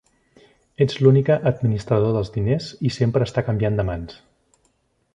[0.85, 4.21] Ets l'única administrador dels diners i sempre està canviant de mans.